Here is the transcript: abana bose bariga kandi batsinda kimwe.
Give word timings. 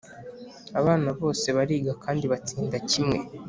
abana 0.79 1.09
bose 1.19 1.47
bariga 1.57 1.91
kandi 2.03 2.25
batsinda 2.31 2.75
kimwe. 2.89 3.17